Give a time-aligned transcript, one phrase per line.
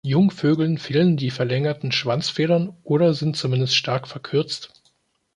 [0.03, 4.73] Jungvögeln fehlen die verlängerten Schwanzfedern oder sind zumindest stark verkürzt.